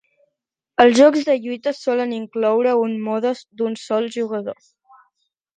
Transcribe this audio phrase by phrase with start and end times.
[0.85, 4.61] Els jocs de lluita solen incloure un mode d'un sol jugador.